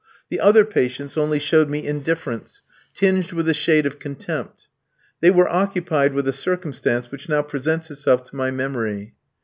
The 0.31 0.39
other 0.39 0.65
patients 0.65 1.15
only 1.15 1.37
showed 1.37 1.69
me 1.69 1.85
indifference, 1.85 2.63
tinged 2.91 3.33
with 3.33 3.47
a 3.47 3.53
shade 3.53 3.85
of 3.85 3.99
contempt. 3.99 4.67
They 5.19 5.29
were 5.29 5.47
occupied 5.47 6.15
with 6.15 6.27
a 6.27 6.33
circumstance 6.33 7.11
which 7.11 7.29
now 7.29 7.43
presents 7.43 7.91
itself 7.91 8.23
to 8.31 8.35
my 8.35 8.49
memory. 8.49 9.13